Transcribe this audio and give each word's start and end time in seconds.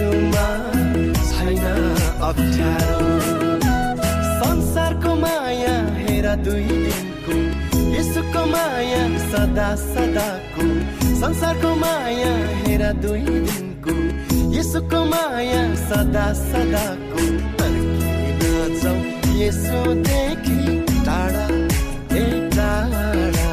यसुमा 0.00 1.74
अप्ठ्यारो। 2.28 3.08
संसारको 4.40 5.14
माया 5.14 5.74
हेर 5.96 6.26
दुई 6.44 6.68
दिनको 6.84 7.36
यसुको 7.96 8.44
माया 8.52 9.02
सदा 9.30 9.68
सदाको। 9.82 10.64
संसारको 11.20 11.74
माया 11.82 12.32
हेर 12.60 12.84
दुई 13.02 13.24
दिनको 13.48 13.94
यसुको 14.56 15.04
माया 15.12 15.62
सदा 15.84 16.26
सदाको। 16.40 17.20
तर्किन 17.58 18.80
जाउँ 18.80 19.00
टाढा 21.04 21.46
ए 22.16 22.24
टाढा। 22.56 23.48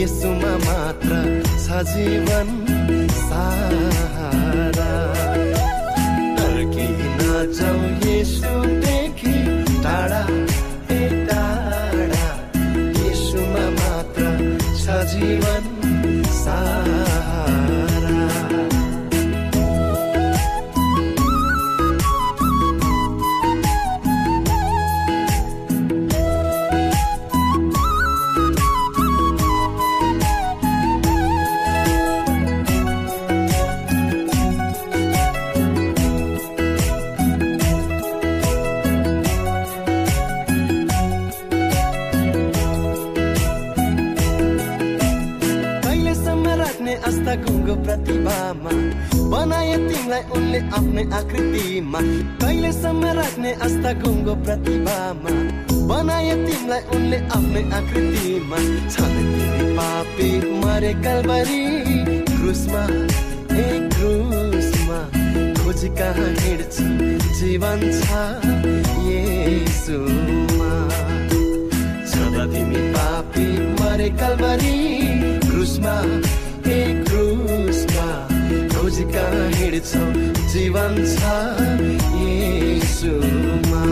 यसुमा 0.00 0.52
मात्र 0.68 1.12
छ 1.64 1.82
जीवन। 1.94 2.73
जाउँ 7.52 7.88
यसुदेखि 8.04 9.32
टाढा 9.84 10.22
ए 10.94 11.00
टाढा 11.28 12.28
यसुमा 12.98 13.66
मात्र 13.78 14.22
छ 14.80 15.02
जीवन 15.12 15.73
प्रतिभामा 47.84 48.70
बनाए 49.30 49.76
तिमीलाई 49.88 50.22
उनले 50.36 50.58
आफ्नै 50.78 51.04
आकृतिमा 51.18 52.00
कहिलेसम्म 52.42 53.04
राख्ने 53.18 53.52
आस्था 53.66 53.92
गुङ्गो 54.02 54.34
प्रतिभामा 54.44 55.32
बनाए 55.90 56.34
तिमीलाई 56.44 56.82
उनले 56.94 57.18
आफ्नै 57.36 57.62
आकृतिमा 57.78 58.58
छन् 58.94 59.18
पापी 59.78 60.30
मरे 60.62 60.92
कलबरी 61.04 61.62
क्रुसमा 62.30 62.84
ए 63.54 63.66
क्रुसमा 63.96 64.98
खोजी 65.60 65.88
कहाँ 65.98 66.30
हिँड्छु 66.42 66.86
जीवन 67.40 67.80
छ 68.00 68.08
येसुमा 69.08 70.72
छँदा 72.10 72.44
तिमी 72.54 72.80
पापी 72.96 73.46
मरे 73.82 74.08
कलबरी 74.22 74.76
क्रुसमा 75.48 75.94
क्रुसमा 77.08 78.08
खोजीका 78.74 79.26
हिँड्छौ 79.58 80.04
जीवन 80.52 80.92
छ 81.14 81.34
येसुमा 82.22 83.82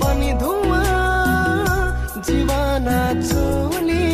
पनि 0.00 0.32
धुवा 0.42 0.82
जीवना 2.26 3.00
चोली 3.20 4.06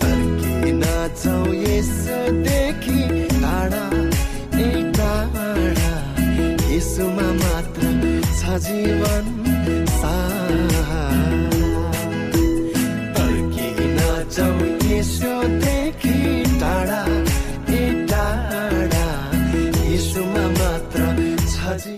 फर्किन 0.00 0.82
जाउँ 1.22 1.54
यसदेखि 1.64 3.00
टाढा 3.42 3.84
ए 4.64 4.68
टाढा। 4.98 5.92
यसोमा 6.74 7.28
मात्र 7.42 7.82
छ 8.38 8.58
जीवन 8.66 9.24
सा 9.98 10.14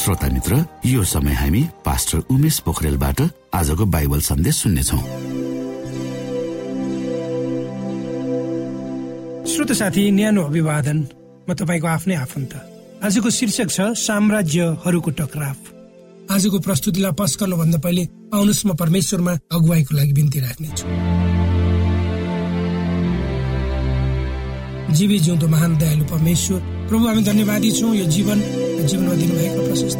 श्रोता 0.00 0.28
मित्र 0.32 0.64
यो 0.86 1.02
समय 1.04 1.34
हामी 1.34 1.60
पास्टर 1.84 2.18
उमेश 2.32 2.58
पोखरेलबाट 2.64 3.20
आजको 3.52 3.84
बाइबल 3.84 4.20
सन्देश 4.24 4.56
सुन्नेछौ। 4.56 4.98
श्रोत 9.44 9.72
साथी 9.76 10.10
न्यानो 10.10 10.42
अभिवादन। 10.42 10.98
म 11.44 11.52
तपाईँको 11.52 11.86
आफ्नै 11.86 12.14
आफन्त। 12.16 12.52
आजको 13.04 13.28
शीर्षक 13.28 13.68
छ 13.68 13.92
साम्राज्यहरूको 14.00 15.10
टकराव। 15.20 15.58
आजको 16.32 16.58
प्रस्तुतिलाई 16.64 17.12
पस 17.20 17.36
गर्नुभन्दा 17.40 17.78
पहिले 17.84 18.02
आउनुहोस् 18.32 18.66
म 18.66 18.70
परमेश्वरमा 18.80 19.32
अगुवाईको 19.52 19.92
लागि 19.96 20.12
बिन्ती 20.16 20.38
राख्नेछु। 20.40 20.84
जीवी 24.96 25.18
जिउँदो 25.18 25.46
महान 25.46 25.76
दयालु 25.76 26.04
परमेश्वर 26.08 26.58
प्रभु 26.88 27.04
हामी 27.06 27.22
धन्यवादी 27.22 27.70
छौँ। 27.78 27.94
यो 27.94 28.06
जीवन 28.16 28.38
जीवनमा 28.90 29.14
दिनुभएको 29.14 29.60
प्रशस्त 29.66 29.98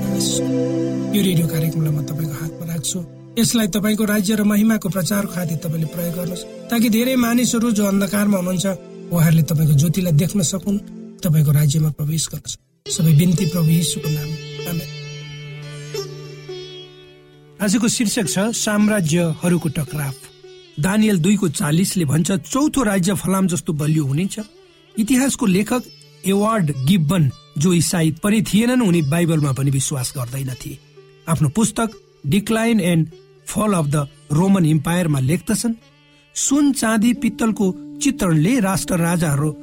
यो 1.15 1.21
रेडियो 1.23 1.47
कार्यक्रमलाई 1.47 1.93
म 1.95 2.03
तपाईँको 2.11 2.35
हातमा 2.43 2.65
राख्छु। 2.71 2.99
यसलाई 3.39 3.69
तपाईँको 3.71 4.05
राज्य 4.05 4.35
र 4.35 4.43
महिमाको 4.43 4.89
प्रचार 4.91 5.27
खातिर 5.31 5.59
तपाईँले 5.63 5.87
प्रयोग 5.95 6.15
गर्नुहोस्। 6.19 6.43
ताकि 6.71 6.89
धेरै 6.91 7.15
मानिसहरू 7.17 7.71
जो 7.71 7.85
अन्धकारमा 7.87 8.37
हुनुहुन्छ 8.39 8.67
उहाँहरूले 9.15 9.43
तपाईँको 9.47 9.75
ज्योतिलाई 9.79 10.15
देख्न 10.23 10.43
सकुन् 10.43 10.79
तपाईँको 11.23 11.51
राज्यमा 11.53 11.91
प्रवेश 11.99 12.25
गर्न 12.33 12.47
सबै 12.91 13.13
बिन्ती 13.15 13.45
प्रभु 13.55 13.71
यीशुको 13.71 14.11
नाम 14.11 14.29
आजको 17.61 17.87
शीर्षक 17.95 18.27
छ 18.27 18.37
साम्राज्यहरूको 18.57 19.69
टकराव। 19.79 20.15
दानियल 20.81 21.17
दुईको 21.21 21.47
चालिसले 21.61 22.05
भन्छ 22.11 22.29
चौथो 22.49 22.81
राज्य 22.83 23.15
फलाम 23.23 23.47
जस्तो 23.53 23.73
बलियो 23.73 24.05
हुनेछ। 24.05 24.35
इतिहासको 24.95 25.47
लेखक 25.47 25.83
एवार्ड 26.25 26.67
गिब्बन 26.89 27.25
जो 27.59 27.73
इसाई 27.73 28.11
पनि 28.23 28.43
थिएनन् 28.43 28.83
उनी 28.83 29.03
बाइबलमा 29.03 29.53
पनि 29.53 29.71
विश्वास 29.71 30.13
गर्दैनथे। 30.17 30.79
आफ्नो 31.29 31.49
पुस्तक 31.49 31.91
decline 32.27 32.81
and 32.81 33.09
fall 33.47 33.73
of 33.73 33.87
the 33.87 34.07
Roman 34.33 34.65
इम्पायरमा 34.67 35.21
लेख्दछन् 35.21 35.75
सुन 36.35 36.73
चाँदी 36.73 37.13
पित्तलको 37.15 37.73
चित्रणले 38.03 38.59
राष्ट्र 38.61 38.97
राजाहरू 38.97 39.55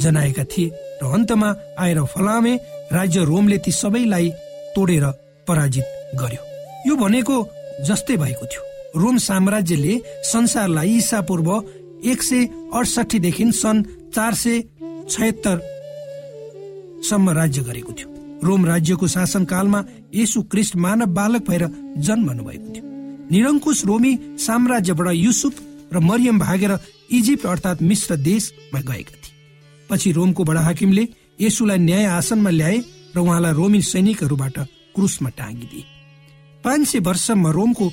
जनाएका 0.00 0.44
थिए 0.44 0.70
र 1.02 1.06
अन्तमा 1.06 1.54
आएर 1.78 2.02
फलामे 2.04 2.54
राज्य 2.92 3.24
रोमले 3.24 3.58
ती 3.58 3.72
सबैलाई 3.72 4.30
तोडेर 4.76 5.04
पराजित 5.48 5.84
गर्यो। 6.14 6.42
यो 6.88 6.96
भनेको 6.96 7.36
जस्तै 7.84 8.16
भएको 8.16 8.46
थियो। 8.46 8.62
रोम 9.00 9.16
साम्राज्यले 9.18 10.00
संसारलाई 10.24 10.96
ईसा 10.96 11.20
पूर्व 11.20 11.50
एक 12.10 12.22
सय 12.22 12.44
अडसठीदेखि 12.74 13.50
सन् 13.52 13.82
चार 14.14 14.34
सय 14.34 14.62
छयत्तर 15.10 15.56
सम्म 17.08 17.30
राज्य 17.30 17.62
गरेको 17.62 17.92
थियो। 17.92 18.08
रोम 18.44 18.66
राज्यको 18.66 19.06
शासनकालमा 19.08 19.84
यसु 20.14 20.42
क्रिस्ट 20.42 20.76
मानव 20.76 21.06
बालक 21.06 21.48
भएर 21.48 21.64
जन्मनु 21.98 22.44
भएको 22.44 22.68
थियो। 22.74 22.84
निरङ्कुश 23.30 23.84
रोमी 23.84 24.12
साम्राज्यबाट 24.38 25.14
युसुफ 25.14 25.54
र 25.92 25.98
मरियम 26.00 26.38
भागेर 26.38 26.78
इजिप्ट 27.10 27.46
अर्थात् 27.46 27.82
मिश्र 27.82 28.16
देशमा 28.16 28.80
गएका 28.80 29.16
थिए। 29.22 29.34
पछि 29.90 30.12
रोमको 30.12 30.44
बडा 30.44 30.60
हाकिमले 30.60 31.08
यसुलाई 31.40 31.78
न्याय 31.78 32.04
आसनमा 32.04 32.50
ल्याए 32.50 32.78
र 33.16 33.18
उहाँलाई 33.18 33.52
रोमी 33.52 33.82
सैनिकहरूबाट 33.82 34.58
क्रुसमा 34.94 35.30
टाँगिदिए। 35.30 35.84
पाँच 36.64 36.86
सय 36.88 36.98
वर्षमा 36.98 37.50
रोमको 37.50 37.90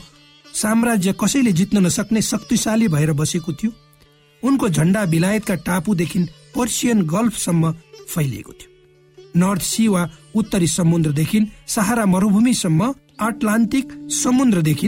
साम्राज्य 0.54 1.14
कसैले 1.14 1.52
जित्न 1.52 1.86
नसक्ने 1.86 2.22
शक्तिशाली 2.22 2.88
भएर 2.88 3.12
बसेको 3.14 3.54
थियो। 3.54 3.72
उनको 4.44 4.70
झण्डा 4.70 5.06
बिलायतका 5.06 5.56
टापुदेखि 5.56 6.20
पर्सियन 6.56 7.02
गल्फसम्म 7.06 7.72
फैलिएको 8.10 8.52
थियो। 8.52 8.73
नर्थ 9.36 9.62
सी 9.62 9.88
वा 9.88 10.10
उत्तरी 10.36 10.68
समुद्रदेखि 10.68 11.40
सहारा 11.68 12.06
मरुभूमिसम्म 12.06 12.94
अटलान्टिक 13.20 13.92
समुद्रदेखि 14.24 14.88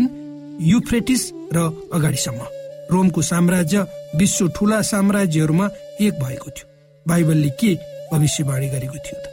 युफ्रेटिस 0.62 1.32
र 1.54 1.58
अगाडिसम्म। 1.94 2.42
रोमको 2.92 3.22
साम्राज्य 3.22 3.86
विश्व 4.16 4.48
ठुला 4.48 4.82
साम्राज्यहरूमा 4.82 5.70
एक 6.02 6.14
भएको 6.14 6.50
थियो। 6.50 6.68
बाइबलले 7.08 7.50
के 7.50 7.74
भविष्यवाणी 8.14 8.68
गरेको 8.70 8.98
थियो 8.98 9.20
त? 9.22 9.26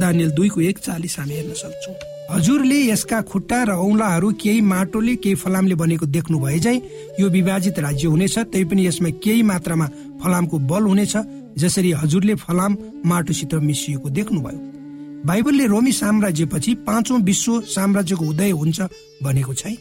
दानियल 0.00 0.30
दुईको 0.30 0.60
एक 0.60 0.78
चालिस 0.78 1.18
हामी 1.18 1.34
हेर्न 1.34 1.52
सक्छौँ। 1.54 1.94
हजुरले 2.30 2.78
यसका 2.92 3.20
खुट्टा 3.20 3.62
र 3.64 3.70
औलाहरू 3.70 4.32
केही 4.32 4.60
माटोले 4.60 5.14
केही 5.16 5.34
फलामले 5.34 5.74
बनेको 5.74 6.06
देख्नु 6.06 6.38
भए 6.38 6.58
चाहिँ 6.58 6.82
यो 7.20 7.28
विभाजित 7.28 7.78
राज्य 7.78 8.08
हुनेछ 8.08 8.38
तैपनि 8.38 8.86
यसमा 8.86 9.10
केही 9.24 9.42
मात्रामा 9.42 9.86
फलामको 10.20 10.58
बल 10.58 10.82
हुनेछ 10.82 11.16
जसरी 11.56 11.90
हजुरले 11.92 12.34
फलाम 12.34 12.76
माटोसित 13.06 13.54
मिसिएको 13.54 14.08
देख्नुभयो। 14.10 14.60
बाइबलले 15.26 15.66
रोमी 15.66 15.92
साम्राज्यपछि 15.92 16.74
पाँचौं 16.86 17.20
विश्व 17.22 17.60
साम्राज्यको 17.66 18.24
उदय 18.24 18.50
हुन्छ 18.50 18.80
भनेको 19.22 19.54
छै 19.54 19.76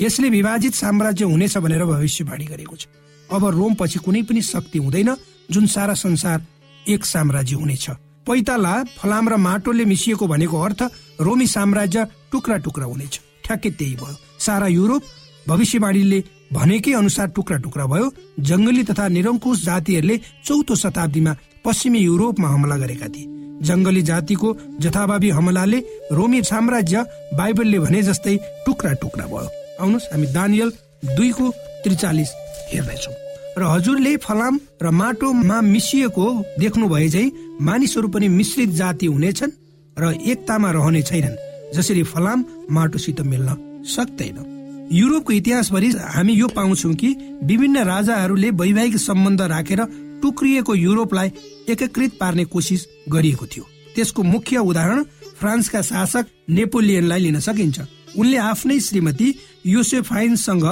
यसले 0.00 0.28
विभाजित 0.30 0.74
साम्राज्य 0.74 1.24
हुनेछ 1.24 1.56
भनेर 1.58 1.84
भविष्यवाणी 1.84 2.44
गरेको 2.44 2.76
छ। 2.76 2.86
अब 3.30 3.44
रोम 3.46 3.74
पछि 3.74 3.98
कुनै 3.98 4.22
पनि 4.22 4.42
शक्ति 4.42 4.78
हुँदैन 4.78 5.14
जुन 5.50 5.66
सारा 5.66 5.94
संसार 5.94 6.46
एक 6.86 7.04
साम्राज्य 7.04 7.56
हुनेछ। 7.56 7.90
पैताला 8.26 8.72
फलाम 8.96 9.28
र 9.28 9.36
माटोले 9.36 9.84
मिसिएको 9.84 10.26
भनेको 10.26 10.60
अर्थ 10.60 10.82
रोमी 11.20 11.46
साम्राज्य 11.46 12.06
टुक्रा 12.32 12.56
टुक्रा 12.56 12.84
हुनेछ। 12.84 13.20
ठ्याक्कै 13.44 13.70
त्यही 13.70 13.94
भयो। 13.94 14.16
सारा 14.38 14.66
युरोप 14.66 15.02
भविष्यवाणीले 15.48 16.20
भनेकै 16.52 16.92
अनुसार 16.92 17.28
टुक्रा 17.36 17.56
टुक्रा 17.64 17.86
भयो। 17.86 18.06
जङ्गली 18.40 18.82
तथा 18.84 19.08
निरङ्कुश 19.08 19.64
जातिहरूले 19.64 20.16
चौथो 20.46 20.74
शताब्दीमा 20.74 21.32
पश्चिमी 21.64 22.00
युरोपमा 22.00 22.48
हमला 22.48 22.76
गरेका 22.76 23.08
थिए। 23.08 23.30
जङ्गली 23.68 24.02
जातिको 24.02 24.48
जथाभावी 24.80 25.30
हमलाले 25.38 25.78
रोमी 26.12 26.42
साम्राज्य 26.42 27.04
बाइबलले 27.38 27.78
भने 27.78 28.02
जस्तै 28.02 28.36
टुक्रा 28.66 28.92
टुक्रा 29.02 29.26
भयो। 29.26 29.48
आउनुहोस् 29.80 30.10
हामी 30.12 30.26
दानियल 30.36 30.70
दुईको 31.16 31.46
त्रिचालिस 31.84 32.30
हेर्दैछौँ 32.72 33.14
र 33.58 33.62
हजुरले 33.64 34.16
फलाम 34.16 34.54
र 34.82 34.90
माटोमा 34.90 35.60
मिसिएको 35.74 36.26
देख्नु 36.58 36.88
भए 36.88 37.08
चाहिँ 37.08 37.32
मानिसहरू 37.60 38.08
पनि 38.08 38.28
मिश्रित 38.28 38.70
जाति 38.80 39.06
हुनेछन् 39.06 39.56
र 39.96 40.04
एकतामा 40.32 40.70
रहने 40.70 41.02
छैनन् 41.02 41.40
जसरी 41.74 42.02
फलाम 42.12 42.44
माटोसित 42.70 43.20
मिल्न 43.32 43.48
सक्दैन 43.86 44.49
युरोपको 44.92 45.32
इतिहासभरि 45.32 45.88
हामी 46.14 46.32
यो 46.32 46.46
पाउँछौ 46.48 46.92
कि 46.94 47.08
विभिन्न 47.44 47.82
राजाहरूले 47.84 48.50
वैवाहिक 48.52 48.96
सम्बन्ध 48.98 49.40
राखेर 49.42 49.80
टुक्रिएको 50.22 50.74
युरोपलाई 50.74 51.28
एकीकृत 51.68 52.16
पार्ने 52.20 52.44
कोसिस 52.44 52.86
गरिएको 53.08 53.46
थियो। 53.46 53.64
त्यसको 53.94 54.22
मुख्य 54.22 54.58
उदाहरण 54.60 55.02
फ्रान्सका 55.38 55.82
शासक 55.82 56.26
नेपोलियनलाई 56.50 57.20
लिन 57.20 57.38
सकिन्छ। 57.40 57.80
उनले 58.18 58.36
आफ्नै 58.36 58.78
श्रीमती 58.80 59.28
योसेफाइनसँग 59.66 60.66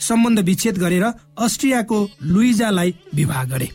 सम्बन्ध 0.00 0.38
विच्छेद 0.40 0.78
गरेर 0.78 1.04
अस्ट्रियाको 1.38 1.98
लुइजालाई 2.24 2.94
विवाह 3.14 3.44
गरे। 3.44 3.68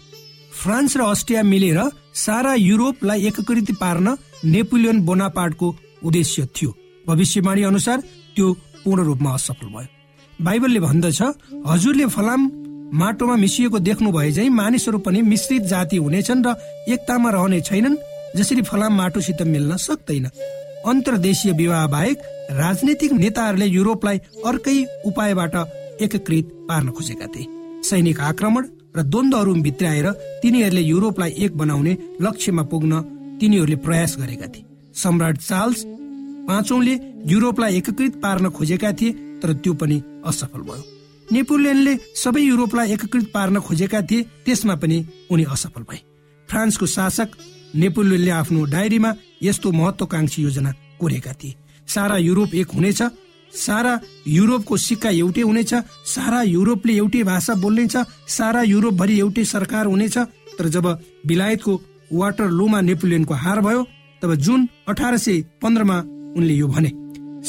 फ्रान्स 0.54 0.98
र 0.98 1.02
अस्ट्रिया 1.04 1.44
मिलेर 1.44 1.80
सारा 2.16 2.54
युरोपलाई 2.54 3.28
एकीकृत 3.28 3.72
पार्न 3.80 4.16
नेपोलियन 4.46 5.02
बोनापार्टको 5.02 5.76
उद्देश्य 6.04 6.48
थियो। 6.56 6.76
भविष्यवाणी 7.08 7.64
अनुसार 7.64 8.04
त्यो 8.36 8.48
पूर्ण 8.84 9.04
रूपमा 9.04 9.34
असफल 9.34 9.68
भयो। 9.68 9.88
बाइबलले 10.40 10.80
भन्दछ 10.80 11.22
हजुरले 11.68 12.06
फलाम 12.08 12.42
माटोमा 12.94 13.36
मिसिएको 13.36 13.80
देख्नु 13.80 14.12
भए 14.12 14.32
चाहिँ 14.32 14.50
मानिसहरू 14.52 14.98
पनि 15.00 15.22
मिश्रित 15.22 15.64
जाति 15.64 15.98
हुनेछन् 15.98 16.46
र 16.46 16.56
एकतामा 16.90 17.30
रहने 17.30 17.60
छैनन् 17.62 18.02
जसरी 18.38 18.62
फलाम 18.62 18.94
माटोसित 18.98 19.42
मिल्न 19.46 19.78
सक्दैन। 19.78 20.26
अन्तर्देशीय 20.86 21.52
विवाह 21.54 21.86
बाहेक 21.88 22.18
राजनीतिक 22.52 23.12
नेताहरूले 23.14 23.66
युरोपलाई 23.68 24.18
अर्कै 24.46 24.78
उपायबाट 25.06 25.56
एकीकृत 26.02 26.46
पार्न 26.70 26.90
खोजेका 26.90 27.28
थिए। 27.28 27.48
सैनिक 27.84 28.20
आक्रमण 28.22 28.64
र 28.98 29.04
द्वन्द्वहरू 29.04 29.54
भित्राएर 29.62 30.08
तिनीहरूले 30.42 30.82
युरोपलाई 30.82 31.32
एक 31.46 31.58
बनाउने 31.58 31.98
लक्ष्यमा 32.22 32.64
पुग्न 32.64 33.02
तिनीहरूले 33.40 33.76
प्रयास 33.86 34.16
गरेका 34.20 34.48
थिए। 34.48 34.66
सम्राट 34.96 35.38
चार्ल्स 35.40 35.86
पाँचौंले 36.50 36.94
युरोपलाई 37.28 37.76
एकीकृत 37.78 38.14
पार्न 38.22 38.50
खोजेका 38.50 38.92
थिए 39.00 39.12
तर 39.42 39.54
त्यो 39.56 39.74
पनि 39.76 40.02
असफल 40.26 40.62
भयो। 40.62 40.84
नेपोलियनले 41.28 41.94
सबै 42.16 42.42
युरोपलाई 42.42 42.92
एकीकृत 42.92 43.26
पार्न 43.34 43.60
खोजेका 43.60 44.02
थिए 44.02 44.24
त्यसमा 44.46 44.76
पनि 44.82 44.98
उनी 45.32 45.44
असफल 45.54 45.84
भए। 45.90 46.00
फ्रान्सको 46.50 46.86
शासक 46.88 47.30
नेपोलियनले 47.76 48.32
आफ्नो 48.32 48.64
डायरीमा 48.66 49.12
यस्तो 49.44 49.72
महत्वकांक्षी 49.72 50.42
योजना 50.42 50.72
कोरेका 51.00 51.34
थिए। 51.34 51.56
सारा 51.88 52.18
युरोप 52.20 52.56
एक 52.56 52.72
हुनेछ 52.76 53.02
सारा 53.54 53.94
युरोपको 54.28 54.78
सिक्का 54.80 55.10
एउटै 55.12 55.42
हुनेछ 55.42 55.74
सारा 56.08 56.42
युरोपले 56.48 56.94
एउटै 56.96 57.24
भाषा 57.24 57.54
बोल्नेछ 57.62 57.96
सारा 58.30 58.62
युरोपभरि 58.64 59.20
एउटै 59.20 59.44
सरकार 59.46 59.86
हुनेछ। 59.86 60.18
तर 60.58 60.68
जब 60.68 60.86
बिलायतको 61.26 61.82
वाटर 62.12 62.50
लोमा 62.52 62.82
नेपोलियनको 62.82 63.34
हार 63.36 63.60
भयो 63.62 63.82
तब 64.22 64.34
जुन 64.38 64.68
अठार 64.88 65.18
सय 65.18 65.42
पन्ध्रमा 65.62 65.98
उनले 66.38 66.54
यो 66.54 66.68
भने 66.68 66.92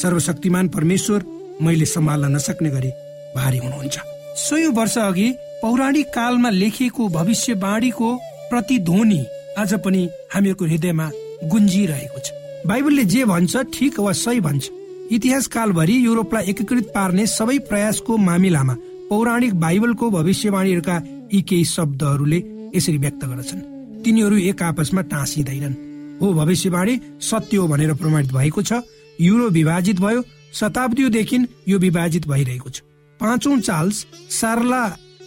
सर्वशक्तिमान 0.00 0.68
परमेश्वर 0.68 1.24
मैले 1.62 1.86
सम्हाल्न 1.86 2.34
नसक्ने 2.36 2.70
गरी 2.70 2.90
भारी 3.36 3.58
हुनुहुन्छ। 3.58 3.98
सयौं 4.38 4.72
वर्ष 4.74 4.96
अघि 4.98 5.28
पौराणिक 5.62 6.06
कालमा 6.06 6.50
लेखिएको 6.50 7.08
भविष्यवाणीको 7.08 8.08
प्रतिध्वनि 8.50 9.24
आज 9.58 9.74
पनि 9.84 10.08
हामीहरूको 10.34 10.64
हृदयमा 10.64 11.10
गुन्जिरहेको 11.44 12.18
छ। 12.18 12.30
बाइबलले 12.66 13.04
जे 13.04 13.24
भन्छ 13.24 13.56
ठिक 13.74 14.00
वा 14.00 14.12
सही 14.12 14.40
भन्छ। 14.40 14.70
इतिहास 15.12 15.46
कालभरि 15.46 15.96
युरोपलाई 16.06 16.44
एकीकृत 16.48 16.86
पार्ने 16.94 17.26
सबै 17.26 17.58
प्रयासको 17.68 18.16
मामिलामा 18.16 18.74
पौराणिक 19.10 19.54
बाइबलको 19.60 20.10
भविष्यवाणीहरूका 20.10 20.96
यी 21.34 21.42
केही 21.42 21.64
शब्दहरूले 21.66 22.42
यसरी 22.76 22.98
व्यक्त 22.98 23.24
गर्दछन्। 23.24 23.60
तिनीहरू 24.04 24.36
एक 24.50 24.62
आपसमा 24.62 25.02
टाँसिँदैनन्। 25.12 25.89
हो 26.20 26.32
भविष्यवाणी 26.34 26.98
सत्य 27.20 27.56
हो 27.56 27.66
भनेर 27.68 27.92
प्रमाणित 27.94 28.32
भएको 28.32 28.62
छ। 28.62 28.72
युरो 29.20 29.48
विभाजित 29.50 30.00
भयो 30.00 30.22
शताब्दीदेखि 30.54 31.38
यो 31.68 31.78
विभाजित 31.78 32.26
भइरहेको 32.28 32.70
छ। 32.70 32.80
पाँचौं 33.20 33.58
चार्ल्स 33.60 34.06
सार्ला 34.30 34.84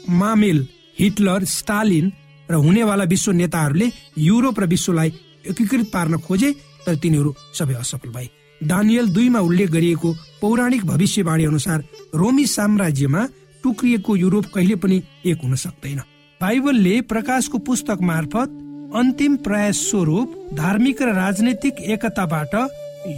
मामेल 0.10 0.68
हिटलर 1.00 1.44
स्टालिन 1.46 2.12
र 2.50 2.56
हुनेवाला 2.56 3.04
विश्व 3.04 3.32
नेताहरूले 3.32 3.90
युरोप 4.20 4.60
र 4.60 4.66
विश्वलाई 4.68 5.14
एकीकृत 5.50 5.90
पार्न 5.94 6.18
खोजे 6.20 6.52
तर 6.86 6.96
तिनीहरू 6.96 7.34
सबै 7.54 7.74
असफल 7.74 8.10
भए। 8.10 8.28
दानियल 8.62 9.08
दुईमा 9.14 9.40
उल्लेख 9.40 9.70
गरिएको 9.72 10.14
पौराणिक 10.42 10.86
भविष्यवाणी 10.86 11.46
अनुसार 11.46 11.84
रोमी 12.16 12.46
साम्राज्यमा 12.48 13.26
टुक्रिएको 13.64 14.16
युरोप 14.16 14.46
कहिले 14.54 14.76
पनि 14.76 15.02
एक 15.26 15.44
हुन 15.44 15.56
सक्दैन। 15.56 16.00
बाइबलले 16.42 17.00
प्रकाशको 17.02 17.58
पुस्तक 17.60 18.02
मार्फत 18.02 18.60
अन्तिम 18.94 19.36
प्रयास 19.46 19.78
स्वरूप 19.90 20.34
धार्मिक 20.54 21.02
र 21.02 21.14
राजनैतिक 21.16 21.80
एकताबाट 21.94 22.54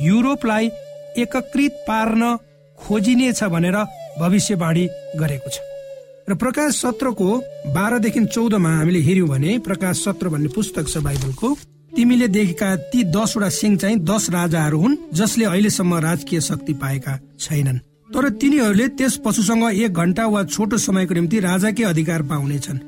युरोपलाई 0.01 0.70
एकत्रित 1.17 1.74
पार्न 1.88 2.36
खोजिनेछ 2.77 3.44
भनेर 3.44 3.77
भविष्यवाणी 4.20 4.86
गरेको 5.20 5.50
छ। 5.50 5.60
र 6.29 6.36
प्रकाश 6.36 6.75
सत्रको 6.75 7.29
बाह्रदेखि 7.75 8.25
चौधमा 8.25 8.70
हामीले 8.70 9.00
हेर्यौँ 9.00 9.27
भने 9.27 9.58
प्रकाश 9.60 10.03
सत्र 10.03 10.29
भन्ने 10.29 10.50
पुस्तक 10.55 10.88
छ 10.88 11.03
बाइबलको। 11.03 11.53
तिमीले 11.96 12.27
देखेका 12.27 12.75
ती 12.91 13.03
दसवटा 13.12 13.50
सिंह 13.50 13.77
चाहिँ 13.77 14.00
दस 14.01 14.29
राजाहरू 14.32 14.79
हुन् 14.79 14.96
जसले 15.13 15.46
अहिलेसम्म 15.46 16.00
राजकीय 16.00 16.41
शक्ति 16.41 16.74
पाएका 16.74 17.20
छैनन्। 17.39 17.79
तर 18.10 18.29
तिनीहरूले 18.32 18.88
त्यस 18.96 19.17
पशुसँग 19.25 19.63
एक 19.75 19.94
घण्टा 19.94 20.25
वा 20.27 20.44
छोटो 20.46 20.77
समयको 20.77 21.13
निम्ति 21.13 21.39
राजाकै 21.41 21.84
अधिकार 21.84 22.22
पाउनेछन्। 22.32 22.79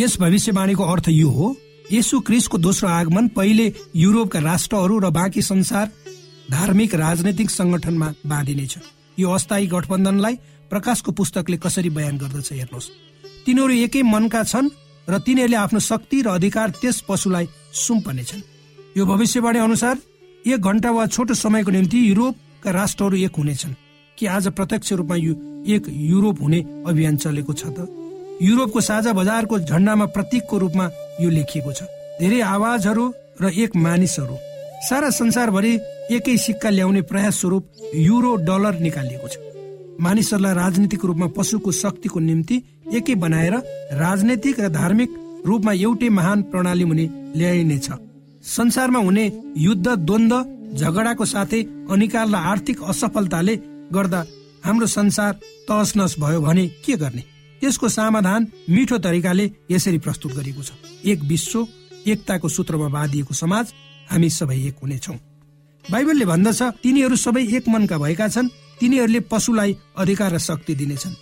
यस 0.00 0.16
भविष्यवाणीको 0.20 0.84
अर्थ 0.84 1.08
यो 1.10 1.28
हो 1.28 1.56
यसु 1.92 2.18
क्रिसको 2.20 2.58
दोस्रो 2.58 2.88
आगमन 2.88 3.28
पहिले 3.28 3.72
युरोपका 3.96 4.38
राष्ट्रहरू 4.40 4.98
र 4.98 5.10
बाँकी 5.10 5.42
संसार 5.42 5.90
धार्मिक 6.50 6.94
राजनैतिक 6.94 7.50
संगठनमा 7.50 8.08
बाँधिनेछ। 8.26 8.74
यो 9.18 9.30
अस्थायी 9.30 9.66
गठबन्धनलाई 9.66 10.34
प्रकाशको 10.70 11.12
पुस्तकले 11.12 11.56
कसरी 11.56 11.90
बयान 11.90 12.18
गर्दछ 12.18 12.52
हेर्नुहोस्। 12.52 12.90
तिनीहरू 13.46 13.74
एकै 13.86 14.02
मनका 14.02 14.42
छन् 14.42 14.68
र 15.08 15.18
तिनीहरूले 15.22 15.56
आफ्नो 15.56 15.80
शक्ति 15.80 16.22
र 16.22 16.28
अधिकार 16.34 16.70
त्यस 16.82 17.00
पशुलाई 17.06 17.46
सुम्पनेछन् 17.86 18.42
यो 18.98 19.06
भविष्यवाणी 19.06 19.58
अनुसार 19.58 19.96
एक 20.44 20.60
घण्टा 20.60 20.90
वा 20.90 21.06
छोटो 21.06 21.34
समयको 21.34 21.70
निम्ति 21.70 21.98
युरोपका 22.10 22.70
राष्ट्रहरू 22.70 23.16
एक 23.16 23.34
हुनेछन्। 23.38 23.74
कि 24.18 24.26
आज 24.26 24.48
प्रत्यक्ष 24.48 24.92
रूपमा 24.92 25.16
यो 25.16 25.32
एक 25.70 25.84
युरोप 25.86 26.42
हुने 26.42 26.60
अभियान 26.86 27.16
चलेको 27.16 27.52
छ 27.52 27.70
त? 27.70 27.86
युरोपको 28.42 28.80
साझा 28.80 29.12
बजारको 29.12 29.58
झण्डामा 29.58 30.06
प्रतीकको 30.14 30.58
रूपमा 30.58 30.90
यो 31.20 31.28
लेखिएको 31.30 31.72
छ। 31.72 31.82
धेरै 32.20 32.40
आवाजहरू 32.40 33.04
र 33.40 33.44
एक 33.54 33.76
मानिसहरू। 33.76 34.36
सारा 34.88 35.10
संसारभरि 35.10 35.72
एकै 36.16 36.36
सिक्का 36.36 36.70
ल्याउने 36.70 37.02
प्रयास 37.02 37.40
स्वरूप 37.40 37.64
युरो 37.94 38.32
डलर 38.48 38.74
निकालिएको 38.80 39.28
छ। 39.28 39.34
मानिसहरूलाई 40.00 40.54
राजनीतिक 40.54 41.04
रूपमा 41.04 41.26
पशुको 41.36 41.72
शक्तिको 41.72 42.20
निम्ति 42.20 42.56
एकै 42.94 43.14
बनाएर 43.14 43.54
राजनैतिक 43.96 44.60
र 44.60 44.68
धार्मिक 44.70 45.10
रूपमा 45.46 45.72
एउटै 45.72 46.08
महान 46.08 46.42
प्रणाली 46.52 46.84
मुनि 46.84 47.06
ल्याइनेछ 47.36 47.88
संसारमा 48.46 48.98
हुने 48.98 49.24
युद्ध 49.58 49.88
द्वन्द 49.88 50.32
झगडाको 50.76 51.24
साथै 51.24 51.62
अनिकाल 51.90 52.34
र 52.34 52.36
आर्थिक 52.52 52.82
असफलताले 52.92 53.56
गर्दा 53.94 54.20
हाम्रो 54.64 54.86
संसार 54.86 55.32
तहस 55.68 55.92
नस 55.96 56.14
भयो 56.20 56.40
भने 56.40 56.66
के 56.84 56.96
गर्ने? 56.96 57.35
त्यसको 57.60 57.88
समाधान 57.88 58.46
मिठो 58.70 58.98
तरिकाले 58.98 59.50
यसरी 59.70 59.98
प्रस्तुत 59.98 60.32
गरिएको 60.32 60.62
छ। 60.62 60.70
एक 61.04 61.20
विश्व 61.24 61.66
एकताको 62.06 62.48
सूत्रमा 62.48 62.88
बाँधिएको 62.88 63.34
समाज 63.34 63.72
हामी 64.10 64.30
सबै 64.30 64.56
एक 64.68 64.76
हुनेछौ 64.82 65.14
बाइबलले 65.84 66.24
भन्दछ 66.24 66.62
तिनीहरू 66.82 67.16
सबै 67.16 67.42
एक 67.56 67.68
मनका 67.68 67.96
भएका 67.98 68.28
छन् 68.28 68.48
तिनीहरूले 68.80 69.20
पशुलाई 69.30 69.76
अधिकार 69.96 70.32
र 70.34 70.38
शक्ति 70.38 70.74
दिनेछन्। 70.74 71.14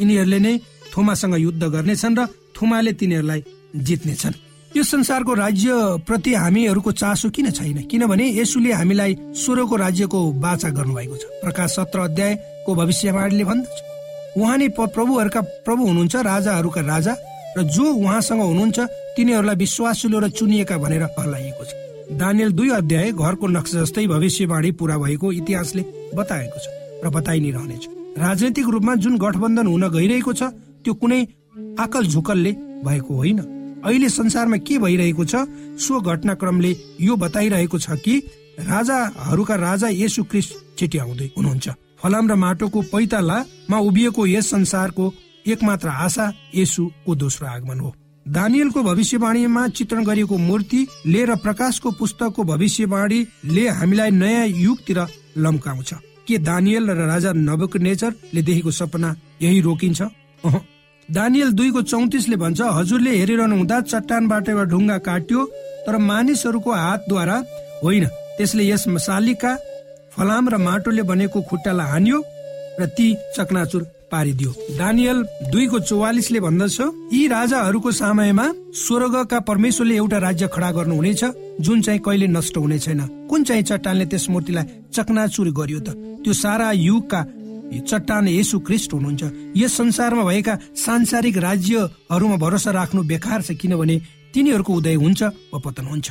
यिनीहरूले 0.00 0.38
नै 0.38 0.54
थुमासँग 0.92 1.34
युद्ध 1.36 1.62
गर्नेछन् 1.64 2.16
र 2.18 2.26
थुमाले 2.56 2.92
तिनीहरूलाई 2.92 3.42
जित्नेछन्। 3.76 4.34
यो 4.76 4.82
संसारको 4.82 5.32
राज्य 5.34 5.72
प्रति 6.04 6.32
हामीहरूको 6.34 6.92
चासो 6.92 7.30
किन 7.30 7.50
छैन? 7.50 7.78
किनभने 7.88 8.24
यसुले 8.40 8.72
हामीलाई 8.72 9.16
स्वरको 9.32 9.76
राज्यको 9.76 10.18
बाचा 10.36 10.68
गर्नुभएको 10.68 11.16
छ। 11.16 11.24
प्रकाश 11.40 11.70
सत्र 11.70 11.98
अध्यायको 12.00 12.74
भविष्यवाणीले 12.74 13.44
भन्दछ। 13.44 13.95
उहाँ 14.36 14.56
नै 14.58 14.68
प्रभुहरूका 14.76 15.40
प्रभु 15.66 15.82
हुनुहुन्छ 15.86 16.14
राजाहरूका 16.28 16.80
राजा 16.84 17.12
र 17.56 17.62
जो 17.66 17.84
उहाँसँग 17.84 18.40
हुनुहुन्छ 18.42 18.78
तिनीहरूलाई 19.16 19.56
विश्वासिलो 19.56 20.18
र 20.20 20.28
चुनिएका 20.30 20.76
भनेर 20.76 21.04
कहलाइएको 21.16 21.64
छ। 21.64 21.72
दानियल 22.20 22.50
दुई 22.52 22.68
अध्याय 22.70 23.12
घरको 23.12 23.46
नक्सा 23.48 23.80
जस्तै 23.80 24.06
भविष्यवाणी 24.06 24.70
पूरा 24.78 24.96
भएको 24.98 25.32
इतिहासले 25.32 25.82
बताएको 26.14 26.58
छ 26.60 26.66
र 27.04 27.10
बताइ 27.16 27.40
नै 27.40 27.50
रहनेछ। 27.50 27.84
राजनैतिक 28.18 28.66
रूपमा 28.68 28.94
जुन 29.02 29.16
गठबन्धन 29.18 29.66
हुन 29.66 29.84
गइरहेको 29.88 30.32
छ 30.32 30.42
त्यो 30.84 30.94
कुनै 31.00 31.20
आकल 31.80 32.04
झुकलले 32.06 32.52
भएको 32.84 33.12
होइन। 33.14 33.38
अहिले 33.84 34.08
संसारमा 34.08 34.56
के 34.66 34.78
भइरहेको 34.78 35.24
छ 35.24 35.34
सो 35.80 36.00
घटनाक्रमले 36.00 36.72
यो 37.00 37.16
बताइरहेको 37.16 37.78
छ 37.78 37.96
कि 38.04 38.14
राजाहरूका 38.68 39.54
राजा 39.54 39.88
येसु 39.96 40.22
क्रिस्ट 40.30 40.52
छिट्याउँदै 40.78 41.28
हुनुहुन्छ। 41.36 41.85
फलाम 42.06 42.30
र 42.30 42.34
माटोको 42.38 42.80
पैतालामा 42.86 43.78
उभिएको 43.82 44.26
यस 44.26 44.50
संसारको 44.50 45.04
एकमात्र 45.50 45.88
आशा 46.06 46.26
यसुको 46.54 47.14
दोस्रो 47.16 47.46
आगमन 47.48 47.78
हो। 47.80 47.94
दानियलको 48.26 48.82
भविष्यवाणीमा 48.82 49.66
चित्रण 49.68 50.04
गरिएको 50.04 50.36
मूर्तिले 50.38 51.24
र 51.24 51.36
प्रकाशको 51.42 51.90
पुस्तकको 51.98 52.42
भविष्यवाणीले 52.44 53.68
हामीलाई 53.78 54.10
नयाँ 54.12 54.46
युगतिर 54.46 55.00
लम्काउँछ। 55.36 55.90
के 56.26 56.38
दानियल 56.38 56.90
र 56.90 57.06
राजा 57.06 57.32
नबक 57.34 57.76
नेचरले 57.76 58.42
देखेको 58.42 58.70
सपना 58.70 59.14
यही 59.42 59.60
रोकिन्छ? 59.60 60.00
दानियल 61.08 61.50
दुईको 61.58 61.82
चौतिसले 61.82 62.36
भन्छ 62.36 62.60
हजुरले 62.60 63.18
हेरिरहनु 63.18 63.56
हुँदा 63.56 63.80
चट्टानबाट 63.82 64.48
एउटा 64.48 64.64
ढुङ्गा 64.70 64.98
काट्यो 65.10 65.44
तर 65.86 65.98
मानिसहरूको 65.98 66.70
हातद्वारा 66.72 67.36
होइन 67.82 68.06
त्यसले 68.38 68.64
यस 68.70 68.84
शालिका 69.06 69.56
फलाम 70.16 70.48
र 70.48 70.56
माटोले 70.58 71.02
बनेको 71.02 71.40
खुट्टालाई 71.42 71.88
हान्यो 71.92 72.18
र 72.80 72.86
ती 72.96 73.06
चकनाचुर 73.36 73.82
पारिदियो। 74.12 74.50
दानियल 74.78 75.18
दुईको 75.52 75.78
चौवालिसले 75.80 76.40
भन्दछ 76.40 76.78
यी 77.12 77.22
राजाहरूको 77.28 77.90
समयमा 77.92 78.46
स्वर्गका 78.72 79.38
परमेश्वरले 79.48 79.94
एउटा 79.96 80.18
राज्य 80.18 80.46
खडा 80.54 80.70
गर्नुहुनेछ 80.72 81.22
जुन 81.60 81.80
चाहिँ 81.82 82.00
कहिले 82.00 82.26
नष्ट 82.26 82.56
हुने 82.56 82.78
छैन। 82.78 83.00
कुन 83.28 83.44
चाहिँ 83.44 83.62
चट्टानले 83.62 84.06
त्यस 84.06 84.28
मूर्तिलाई 84.30 84.64
चकनाचुर 84.94 85.48
गरियो 85.52 85.80
त? 85.80 85.88
त्यो 86.22 86.32
सारा 86.32 86.70
युगका 86.72 87.20
चट्टान 87.82 88.28
यसु 88.28 88.58
क्रिस्ट 88.62 88.92
हुनुहुन्छ। 88.94 89.22
यस 89.56 89.72
संसारमा 89.76 90.24
भएका 90.24 90.54
सांसारिक 90.76 91.36
राज्यहरूमा 91.38 92.36
भरोसा 92.38 92.70
राख्नु 92.70 93.02
बेकार 93.02 93.42
छ 93.42 93.58
किनभने 93.60 93.96
तिनीहरूको 94.32 94.72
उदय 94.72 94.94
हुन्छ 94.94 95.22
वा 95.52 95.58
पतन 95.60 95.86
हुन्छ। 95.92 96.06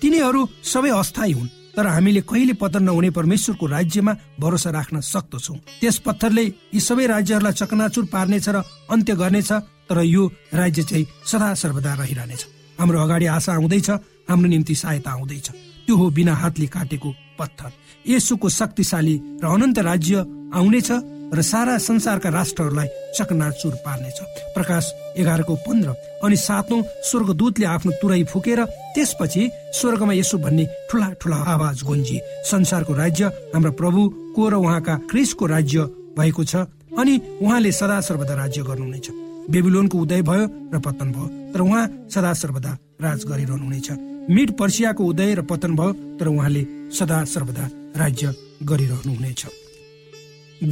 तिनीहरू 0.00 0.40
सबै 0.62 0.90
अस्थायी 0.90 1.32
हुन्। 1.32 1.63
तर 1.76 1.86
हामीले 1.86 2.20
कहिले 2.20 2.52
पतन 2.54 2.82
नहुने 2.82 3.10
परमेश्वरको 3.10 3.66
राज्यमा 3.66 4.12
भरोसा 4.40 4.70
राख्न 4.70 5.00
सक्दछौ। 5.02 5.54
त्यस 5.80 5.98
पत्थरले 6.06 6.44
यी 6.74 6.80
सबै 6.80 7.06
राज्यहरूलाई 7.06 7.52
चकनाचुर 7.52 8.04
पार्नेछ 8.06 8.48
र 8.48 8.62
अन्त्य 8.90 9.14
गर्नेछ 9.14 9.50
तर 9.90 9.98
यो 10.00 10.22
राज्य 10.54 10.82
चाहिँ 10.82 11.06
सदा 11.26 11.54
सर्वदा 11.54 11.92
रहिरहनेछ। 11.94 12.42
हाम्रो 12.78 12.98
अगाडि 13.00 13.26
आशा 13.26 13.52
आउँदैछ 13.54 13.90
हाम्रो 14.30 14.48
निम्ति 14.48 14.74
सहायता 14.74 15.10
आउँदैछ। 15.10 15.50
त्यो 15.86 15.96
हो 15.96 16.10
बिना 16.10 16.34
हातले 16.34 16.66
काटेको 16.66 17.10
पत्थर। 17.38 17.70
यसुको 18.08 18.48
शक्तिशाली 18.48 19.14
र 19.42 19.44
अनन्त 19.44 19.78
राज्य 19.78 20.14
आउनेछ 20.54 20.90
र 21.34 21.42
सारा 21.42 21.76
संसारका 21.78 22.28
राष्ट्रहरूलाई 22.30 22.88
चकनाचुर 23.18 23.74
पार्नेछ। 23.84 24.18
प्रकाश 24.54 24.84
एघारको 25.18 25.54
पन्ध्र। 25.66 25.90
अनि 26.24 26.36
सातौं 26.36 26.80
स्वर्गदूतले 27.08 27.66
आफ्नो 27.66 27.92
तुरै 28.02 28.22
फुकेर 28.32 28.60
त्यसपछि 28.94 29.42
स्वर्गमा 29.78 30.12
यसो 30.14 30.38
भन्ने 30.44 30.64
ठुला 30.90 31.08
ठुला 31.20 31.38
आवाज 31.54 31.82
गुन्जी 31.88 32.16
संसारको 32.50 32.92
राज्य 33.02 33.24
हाम्रा 33.54 33.70
प्रभुको 33.80 34.42
र 34.48 34.54
उहाँका 34.64 34.94
क्रिसको 35.10 35.46
राज्य 35.54 35.78
भएको 36.18 36.44
छ 36.44 36.54
अनि 37.00 37.14
उहाँले 37.42 37.72
सदा 37.72 38.00
सर्वदा 38.00 38.34
राज्य 38.34 38.62
गर्नुहुनेछ। 38.62 39.06
बेबिलोनको 39.50 39.98
उदय 39.98 40.22
भयो 40.22 40.44
र 40.74 40.78
पतन 40.80 41.08
भयो 41.12 41.26
तर 41.52 41.60
उहाँ 41.60 41.84
सदा 42.14 42.32
सर्वदा 42.32 42.72
राज 43.02 43.24
गरिरहनुहुनेछ। 43.26 43.88
मिड 44.30 44.50
पर्सियाको 44.58 45.04
उदय 45.04 45.34
र 45.34 45.42
पतन 45.50 45.74
भयो 45.76 45.92
तर 46.18 46.26
उहाँले 46.28 46.62
सदा 46.98 47.18
सर्वदा 47.34 47.64
राज्य 47.96 48.34
गरिरहनुहुनेछ। 48.62 49.42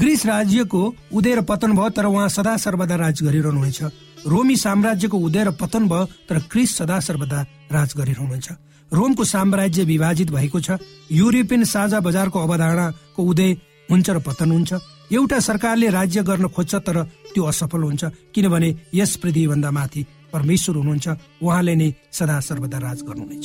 ग्रिस 0.00 0.24
राज्यको 0.26 0.82
उदय 1.12 1.34
र 1.34 1.40
पतन 1.42 1.72
भयो 1.76 1.88
तर 1.90 2.06
उहाँ 2.06 2.28
सदा 2.28 2.56
सर्वदा 2.56 2.96
राज 2.96 3.22
गरिरहनुहुनेछ। 3.22 3.82
रोमी 4.26 4.56
साम्राज्यको 4.56 5.18
उदय 5.18 5.44
र 5.44 5.50
पतन 5.58 5.88
भयो 5.88 6.04
तर 6.28 6.38
क्रिस 6.50 6.76
सदा 6.76 6.98
सर्वदा 7.00 7.40
राज 7.72 7.90
गरिरहनुहुन्छ 7.96 8.48
रोमको 8.92 9.24
साम्राज्य 9.24 9.84
विभाजित 9.84 10.30
भएको 10.30 10.60
छ। 10.60 10.76
युरोपियन 11.10 11.64
साझा 11.64 12.00
बजारको 12.00 12.38
अवधारणाको 12.38 13.20
उदय 13.22 13.50
हुन्छ 13.90 14.08
र 14.10 14.18
पतन 14.20 14.50
हुन्छ। 14.52 14.72
एउटा 15.12 15.38
सरकारले 15.40 15.88
राज्य 15.88 16.22
गर्न 16.22 16.48
खोज्छ 16.48 16.74
तर 16.84 16.96
त्यो 17.32 17.42
असफल 17.44 17.82
हुन्छ। 17.82 18.04
किनभने 18.34 18.68
यस 18.94 19.16
पृथ्वीभन्दा 19.16 19.70
माथि 19.70 20.02
परमेश्वर 20.32 20.76
हुनुहुन्छ। 20.76 21.08
उहाँले 21.40 21.74
नै 21.74 21.88
सदा 22.12 22.40
सर्वदा 22.40 22.78
राज 22.78 22.98
गर्नुहुनेछ। 23.02 23.44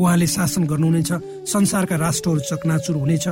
उहाँले 0.00 0.26
शासन 0.26 0.64
गर्नुहुनेछ। 0.64 1.10
संसारका 1.44 1.96
राष्ट्रहरू 1.96 2.40
चकनाचुर 2.40 2.96
हुनेछ। 2.96 3.26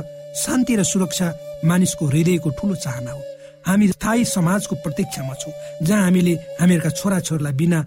शान्ति 0.45 0.73
र 0.75 0.83
सुरक्षा 0.83 1.27
मानिसको 1.65 2.05
हृदयको 2.05 2.49
ठुलो 2.49 2.75
चाहना 2.75 3.11
हो। 3.11 3.21
हामी 3.65 3.87
स्थायी 3.87 4.25
समाजको 4.25 4.75
प्रतीक्षामा 4.83 5.33
छौँ 5.33 5.53
जहाँ 5.81 6.03
हामीले 6.03 6.33
हामीहरूका 6.59 6.89
छोराछोरीलाई 6.91 7.53
बिना 7.53 7.79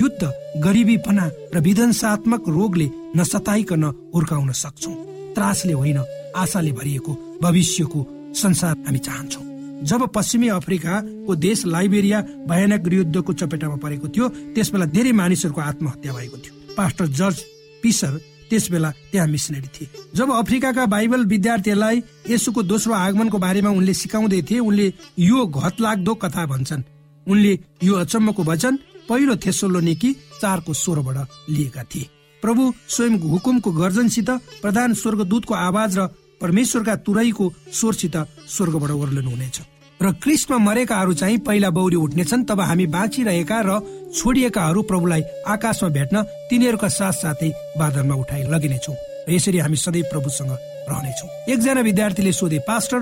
युद्ध 0.00 0.22
गरिबीपना 0.64 1.24
र 1.54 1.60
विध्वंसात्मक 1.60 2.48
रोगले 2.48 2.86
नसताइकन 3.16 3.84
हुर्काउन 4.14 4.52
सक्छौ। 4.52 4.92
त्रासले 5.34 5.72
होइन 5.72 5.98
आशाले 6.36 6.72
भरिएको 6.72 7.12
भविष्यको 7.42 8.00
संसार 8.34 8.74
हामी 8.86 8.98
चाहन्छौ। 8.98 9.40
जब 9.82 10.00
पश्चिमी 10.14 10.48
अफ्रिकाको 10.48 11.34
देश 11.36 11.64
लाइबेरिया 11.66 12.20
भयानक 12.48 12.92
युद्धको 12.92 13.32
चपेटामा 13.32 13.76
परेको 13.76 14.08
थियो 14.08 14.28
त्यस 14.54 14.70
बेला 14.72 14.86
धेरै 14.88 15.12
मानिसहरूको 15.12 15.60
आत्महत्या 15.60 16.12
भएको 16.12 16.36
थियो। 16.36 16.54
पास्टर 16.76 17.06
जर्ज 17.18 17.38
पिसर 17.82 18.12
त्यस 18.52 18.70
बेला 18.70 18.90
त्यहाँ 19.12 19.28
मिसनरी 19.28 19.68
थिए। 19.72 19.88
जब 20.14 20.28
अफ्रिकाका 20.36 20.84
बाइबल 20.86 21.24
विद्यार्थीहरूलाई 21.24 22.02
यसुको 22.30 22.62
दोस्रो 22.62 22.92
आगमनको 22.94 23.38
बारेमा 23.38 23.70
उनले 23.72 23.94
सिकाउँदै 23.96 24.42
थिए 24.44 24.58
उनले 24.60 24.86
यो 25.18 25.46
घत 25.48 25.80
लाग्दो 25.80 26.14
कथा 26.20 26.44
भन्छन्। 26.46 26.82
उनले 27.26 27.52
यो 27.82 27.94
अचम्मको 27.96 28.42
वचन 28.44 28.78
पहिलो 29.08 29.36
थेसोलोनिकी 29.36 30.12
चारको 30.40 30.72
स्वरबाट 30.74 31.18
लिएका 31.48 31.82
थिए। 31.84 32.10
प्रभु 32.42 32.72
स्वयं 32.88 33.18
हुकुमको 33.24 33.70
गर्जनसित 33.72 34.30
प्रधान 34.62 34.94
स्वर्गदूतको 34.94 35.54
आवाज 35.56 35.98
र 35.98 36.06
परमेश्वरका 36.40 36.94
तुरैको 37.06 37.52
स्वरसित 37.72 38.16
स्वर्गबाट 38.48 38.90
ओर्लनु 38.92 39.30
हुनेछ। 39.30 39.56
र 40.02 40.10
क्रिस्टमा 40.18 40.58
मरेकाहरू 40.58 41.12
चाहिँ 41.14 41.38
पहिला 41.46 41.70
बौरी 41.70 41.96
उठ्नेछन् 41.96 42.44
तब 42.44 42.60
हामी 42.60 42.86
बाँचिरहेका 42.86 43.58
र 43.62 43.70
छोडिएकाहरू 44.10 44.82
प्रभुलाई 44.82 45.22
आकाशमा 45.46 45.88
भेट्न 45.88 46.22
तिनीहरूका 46.50 46.88
साथ 46.88 47.12
साथै 47.22 47.50
बादलमा 47.78 48.14
उठाइ 48.14 48.42
लगिनेछौ। 48.50 48.94
र 49.28 49.30
यसरी 49.30 49.58
हामी 49.58 49.76
सधैँ 49.76 50.02
प्रभुसँग 50.10 50.50
रहनेछौ। 50.90 51.26
एकजना 51.52 51.80
विद्यार्थीले 51.80 52.32
सोधे 52.32 52.58
पास्टर 52.66 53.00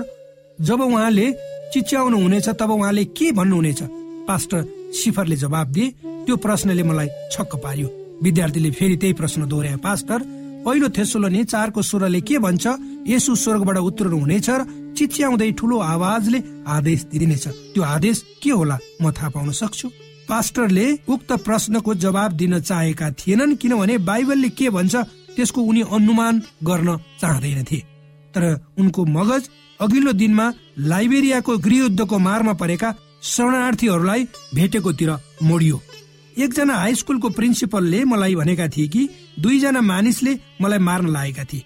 जब 0.61 0.81
उहाँले 0.81 1.25
चिच्याउनु 1.73 2.17
हुनेछ 2.21 2.49
तब 2.53 2.69
उहाँले 2.69 3.05
के 3.17 3.31
भन्नुहुनेछ? 3.31 3.81
पास्टर 4.29 4.61
सिफरले 4.93 5.35
जवाब 5.35 5.67
दिए 5.73 5.89
त्यो 6.25 6.35
प्रश्नले 6.37 6.83
मलाई 6.83 7.09
छक्क 7.31 7.55
पार्यो। 7.65 7.87
विद्यार्थीले 8.23 8.71
फेरि 8.71 8.95
त्यही 9.01 9.13
प्रश्न 9.13 9.49
दोहोऱ्याए 9.49 9.81
पास्टर 9.81 10.19
पहिलो 10.65 10.89
थेसोलो 10.93 11.29
चारको 11.43 11.81
स्वरले 11.81 12.21
के 12.21 12.37
भन्छ? 12.37 12.65
यसु 13.09 13.35
स्वर्गबाट 13.35 13.77
उत्रनु 13.89 14.17
हुनेछ 14.19 14.49
र 14.49 14.61
चिच्याउँदै 15.01 15.51
ठुलो 15.57 15.77
आवाजले 15.81 16.39
आदेश 16.67 17.01
दिनेछ। 17.11 17.47
त्यो 17.73 17.83
आदेश 17.83 18.17
के 18.43 18.51
होला 18.51 18.77
म 19.01 19.11
थाहा 19.11 19.29
पाउन 19.29 19.51
सक्छु? 19.51 19.87
पास्टरले 20.29 20.85
उक्त 21.09 21.31
प्रश्नको 21.43 21.93
जवाब 21.95 22.31
दिन 22.31 22.59
चाहेका 22.59 23.09
थिएनन् 23.19 23.55
किनभने 23.55 23.97
बाइबलले 23.97 24.49
के 24.49 24.69
भन्छ 24.69 24.95
त्यसको 25.35 25.61
उनी 25.61 25.81
अनुमान 25.91 26.41
गर्न 26.63 26.97
चाहँदैनथे। 27.21 27.79
तर 28.33 28.43
उनको 28.79 29.05
मगज 29.05 29.49
अघिल्लो 29.79 30.11
दिनमा 30.13 30.45
लाइबेरियाको 30.77 31.57
गृहयुद्धको 31.57 32.17
मारमा 32.19 32.53
परेका 32.53 32.93
शरणार्थीहरूलाई 33.23 34.23
भेटेकोतिर 34.55 35.11
मोडियो। 35.43 35.81
एकजना 36.37 36.75
हाई 36.75 36.95
स्कुलको 36.95 37.29
प्रिन्सिपलले 37.29 38.03
मलाई 38.05 38.35
भनेका 38.35 38.67
थिए 38.67 38.87
कि 38.87 39.09
दुईजना 39.39 39.81
मानिसले 39.81 40.37
मलाई 40.61 40.79
मार्न 40.79 41.09
लागेका 41.09 41.43
थिए। 41.43 41.63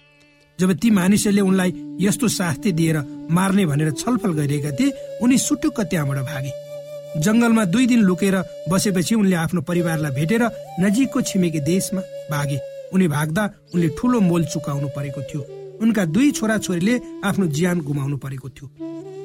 जब 0.60 0.72
ती 0.74 0.90
मानिसहरूले 0.90 1.42
उनलाई 1.42 1.74
यस्तो 2.02 2.28
शास्ति 2.28 2.72
दिएर 2.72 2.98
मार्ने 3.32 3.66
भनेर 3.66 3.92
छलफल 3.94 4.34
गरिरहेका 4.34 4.72
थिए 4.72 4.94
उनी 5.22 5.38
सुटुक्क 5.38 5.82
त्यहाँबाट 5.82 6.20
भागे। 6.26 6.52
जंगलमा 7.22 7.66
दुई 7.66 7.86
दिन 7.88 8.02
लुकेर 8.02 8.36
बसेपछि 8.70 9.16
उनले 9.16 9.36
आफ्नो 9.36 9.62
परिवारलाई 9.62 10.12
भेटेर 10.12 10.44
नजिकको 10.80 11.22
छिमेकी 11.22 11.60
देशमा 11.62 12.02
भागे। 12.32 12.60
उनी 12.94 13.08
भाग्दा 13.08 13.44
उनले 13.74 13.88
ठुलो 14.00 14.20
मोल 14.22 14.46
चुकाउनु 14.46 14.88
परेको 14.96 15.22
थियो। 15.22 15.42
उनका 15.82 16.06
दुई 16.06 16.32
छोरा 16.32 16.58
छोरीले 16.58 17.00
आफ्नो 17.26 17.46
ज्यान 17.48 17.80
गुमाउनु 17.82 18.18
परेको 18.18 18.50
थियो। 18.50 18.70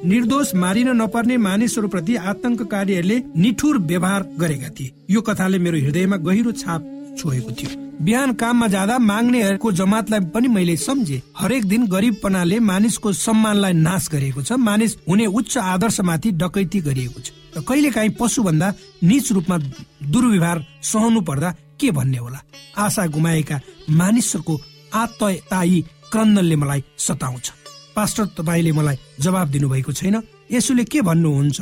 निर्दोष 0.04 0.54
मारिन 0.54 0.88
नपर्ने 0.96 1.36
मानिसहरूप्रति 1.38 2.16
आतंककारीहरूले 2.16 3.22
निठुर 3.36 3.78
व्यवहार 3.80 4.22
गरेका 4.40 4.68
थिए। 4.68 4.92
यो 5.10 5.20
कथाले 5.20 5.58
मेरो 5.58 5.78
हृदयमा 5.78 6.16
गहिरो 6.16 6.52
छाप 6.52 6.82
छोएको 7.20 7.50
थियो। 7.52 7.70
बिहान 8.00 8.32
काममा 8.32 8.66
जाँदा 8.68 8.98
माग्नेहरूको 8.98 9.72
जमातलाई 9.72 10.20
पनि 10.32 10.48
मैले 10.48 10.76
सम्झे। 10.76 11.22
हरेक 11.36 11.64
दिन 11.64 11.86
गरिबपनाले 11.86 12.58
मानिसको 12.60 13.12
सम्मानलाई 13.12 13.72
नाश 13.72 14.08
गरिएको 14.08 14.42
छ। 14.42 14.52
मानिस 14.56 14.96
हुने 15.08 15.26
उच्च 15.26 15.58
आदर्शमाथि 15.58 16.30
डकैती 16.32 16.80
गरिएको 16.80 17.20
छ। 17.20 17.30
र 17.56 17.60
कहिले 17.60 17.90
काहीँ 17.90 18.16
पशु 18.20 18.42
भन्दा 18.42 18.68
निच 19.04 19.32
रूपमा 19.32 19.56
दुर्व्यवहार 20.08 20.64
सहनु 20.82 21.20
पर्दा 21.20 21.50
के 21.80 21.90
भन्ने 21.90 22.18
होला? 22.18 22.40
आशा 22.78 23.06
गुमाएका 23.06 23.60
मानिसहरूको 23.90 24.54
आत्मतायी 24.94 25.80
क्रन्दनले 26.12 26.56
मलाई 26.56 26.84
सताउँछ। 26.98 27.52
पास्टर 27.96 28.24
तपाईँले 28.38 28.72
मलाई 28.72 28.96
जवाब 29.20 29.48
दिनुभएको 29.48 29.92
छैन। 29.92 30.22
यसोले 30.52 30.84
के 30.84 31.02
भन्नुहुन्छ 31.02 31.60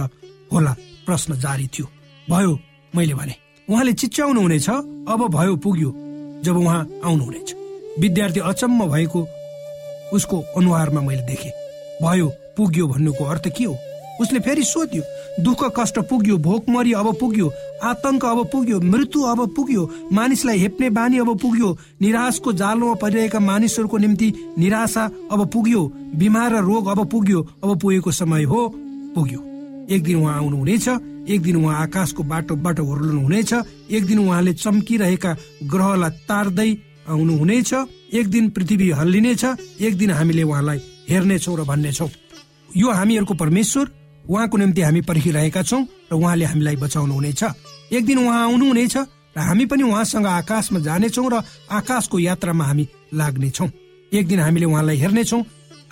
होला? 0.52 0.72
प्रश्न 1.06 1.40
जारी 1.40 1.66
थियो। 1.66 1.86
भयो 2.30 2.58
मैले 2.96 3.14
भने। 3.14 3.47
उहाँले 3.70 3.92
चिच्याउनु 3.92 4.40
हुनेछ 4.40 4.68
अब 4.68 5.20
भयो 5.28 5.56
पुग्यो 5.56 5.90
जब 6.44 6.56
उहाँ 6.56 6.80
आउनुहुनेछ। 7.04 7.54
विद्यार्थी 8.00 8.40
अचम्म 8.40 8.86
भएको 8.86 9.26
उसको 10.12 10.36
अनुहारमा 10.56 11.00
मैले 11.00 11.22
देखेँ। 11.22 11.52
भयो 12.02 12.28
पुग्यो 12.56 12.86
भन्नुको 12.88 13.24
अर्थ 13.24 13.48
के 13.48 13.64
हो? 13.64 13.76
उसले 14.20 14.40
फेरि 14.40 14.64
सोध्यो 14.64 15.02
दुःख 15.44 15.60
कष्ट 15.76 15.98
पुग्यो 16.10 16.36
भोकमरी 16.38 16.92
अब 16.92 17.14
पुग्यो 17.20 17.50
आतंक 17.84 18.24
अब 18.24 18.44
पुग्यो 18.52 18.80
मृत्यु 18.80 19.22
अब 19.22 19.40
पुग्यो 19.56 19.82
मानिसलाई 20.12 20.58
हेप्ने 20.58 20.90
बानी 20.90 21.18
अब 21.18 21.38
पुग्यो 21.38 21.76
निराशको 22.02 22.52
जालोमा 22.52 22.94
परिरहेका 22.94 23.40
मानिसहरूको 23.40 23.96
निम्ति 23.96 24.32
निराशा 24.58 25.04
अब 25.32 25.46
पुग्यो 25.52 25.84
बिमार 26.16 26.52
र 26.52 26.64
रोग 26.64 26.86
अब 26.88 27.06
पुग्यो 27.06 27.42
अब 27.64 27.78
पुगेको 27.78 28.10
समय 28.10 28.42
हो 28.42 28.68
पुग्यो। 29.14 29.40
एक 29.94 30.02
दिन 30.02 30.16
उहाँ 30.16 30.36
आउनुहुनेछ 30.36 30.88
एक 31.28 31.42
दिन 31.42 31.56
उहाँ 31.56 31.76
आकाशको 31.82 32.22
बाटोबाट 32.22 32.78
होर्लनु 32.80 33.20
हुनेछ 33.20 33.52
एक 33.90 34.06
दिन 34.06 34.18
उहाँले 34.18 34.52
चम्किरहेका 34.54 35.36
ग्रहलाई 35.64 36.10
तार्दै 36.28 36.70
आउनुहुनेछ। 37.08 37.72
एक 38.12 38.26
दिन 38.28 38.48
पृथ्वी 38.50 38.90
हल्लिनेछ। 38.90 39.44
एक 39.80 39.96
दिन 39.98 40.10
हामीले 40.10 40.42
उहाँलाई 40.42 40.78
हेर्नेछौँ 41.10 41.56
र 41.56 41.64
भन्नेछौँ। 41.64 42.08
यो 42.76 42.90
हामीहरूको 42.90 43.34
परमेश्वर 43.34 43.86
उहाँको 44.28 44.56
निम्ति 44.56 44.80
हामी 44.82 45.00
पर्खिरहेका 45.00 45.62
छौँ 45.62 45.82
र 46.12 46.14
उहाँले 46.14 46.44
हामीलाई 46.44 46.76
बचाउनु 46.76 47.14
हुनेछ 47.14 47.42
एक 47.92 48.04
दिन 48.06 48.18
उहाँ 48.18 48.42
आउनुहुनेछ 48.44 48.96
र 48.96 49.40
हामी 49.40 49.64
पनि 49.66 49.82
उहाँसँग 49.82 50.26
आकाशमा 50.26 50.78
जानेछौँ 50.80 51.28
र 51.32 51.42
आकाशको 51.70 52.18
यात्रामा 52.18 52.64
हामी 52.64 52.88
लाग्नेछौँ। 53.14 53.68
एक 54.12 54.26
दिन 54.28 54.40
हामीले 54.40 54.66
उहाँलाई 54.66 54.96
हेर्नेछौँ। 54.96 55.42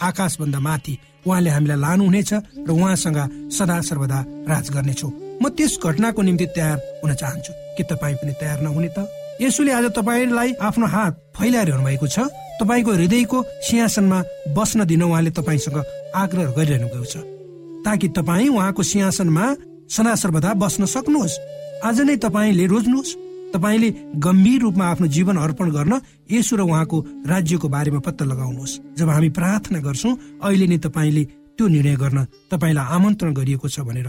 आकाशभन्दा 0.00 0.60
माथि 0.60 0.98
उहाँले 1.26 1.50
हामीलाई 1.50 1.80
लानुहुनेछ 1.80 2.32
र 2.32 2.70
उहाँसँग 2.70 3.50
सदा 3.52 3.80
सर्वदा 3.80 4.18
राज 4.48 4.70
गर्नेछौँ। 4.70 5.25
म 5.42 5.48
त्यस 5.48 5.78
घटनाको 5.82 6.22
निम्ति 6.22 6.46
तयार 6.56 6.76
हुन 7.04 7.14
चाहन्छु। 7.14 7.52
के 7.76 7.82
तपाईँ 7.84 8.16
पनि 8.16 8.32
तयार 8.40 8.60
नहुने 8.62 8.88
त? 8.88 9.08
यसोले 9.40 9.72
आज 9.72 9.84
तपाईँलाई 9.92 10.52
आफ्नो 10.60 10.86
हात 10.86 11.12
फैलाइरहनु 11.36 11.84
भएको 11.84 12.06
छ। 12.06 12.18
तपाईँको 12.56 12.90
हृदयको 12.92 13.38
सिंहासनमा 13.68 14.18
बस्न 14.56 14.84
दिन 14.88 15.02
उहाँले 15.02 15.30
तपाईँसँग 15.30 15.78
आग्रह 16.16 16.50
गरिरहनु 16.56 16.88
भएको 16.88 17.04
छ। 17.04 17.16
ताकि 17.84 18.08
तपाईँ 18.16 18.48
उहाँको 18.48 18.82
सिंहासनमा 18.82 19.44
सदा 19.92 20.14
सर्वदा 20.14 20.50
बस्न 20.56 20.84
सक्नुहोस्। 20.88 21.38
आज 21.84 22.00
नै 22.00 22.16
तपाईँले 22.16 22.66
रोज्नुहोस्। 22.66 23.16
तपाईँले 23.54 23.88
गम्भीर 24.16 24.60
रूपमा 24.60 24.84
आफ्नो 24.88 25.06
जीवन 25.06 25.36
अर्पण 25.36 25.70
गर्न 25.70 26.00
यसो 26.32 26.56
र 26.56 26.60
उहाँको 26.64 26.96
राज्यको 27.28 27.68
बारेमा 27.68 28.00
पत्ता 28.00 28.24
लगाउनुहोस्। 28.24 28.80
जब 28.98 29.08
हामी 29.08 29.28
प्रार्थना 29.36 29.78
गर्छौँ 29.84 30.16
अहिले 30.42 30.66
नै 30.66 30.78
तपाईँले 30.80 31.24
त्यो 31.56 31.66
निर्णय 31.68 31.96
गर्न 31.96 32.18
तपाईँलाई 32.50 32.86
आमन्त्रण 32.96 33.32
गरिएको 33.34 33.68
छ 33.68 33.80
भनेर 33.84 34.08